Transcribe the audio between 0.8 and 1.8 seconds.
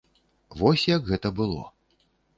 як гэта было.